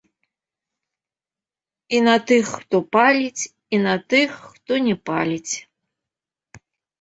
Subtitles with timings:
[1.97, 3.43] І на тых, хто паліць,
[3.79, 5.53] і на тых, хто не паліць.